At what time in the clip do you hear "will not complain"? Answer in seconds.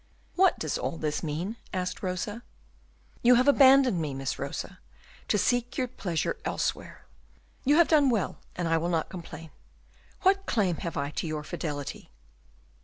8.79-9.51